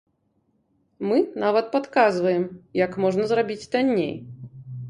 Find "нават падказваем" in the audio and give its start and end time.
1.43-2.47